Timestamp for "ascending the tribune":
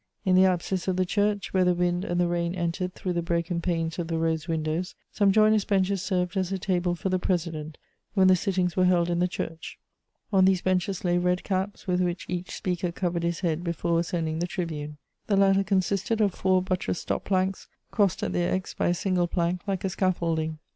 13.99-14.97